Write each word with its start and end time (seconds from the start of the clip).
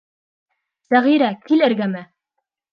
Сәғирә, 0.87 1.29
кил 1.45 1.69
эргәмә. 1.71 2.05